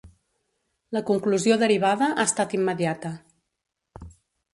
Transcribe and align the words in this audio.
La 0.95 1.01
conclusió 1.09 1.57
derivada 1.63 2.07
ha 2.15 2.25
estat 2.31 2.55
immediata. 2.59 3.13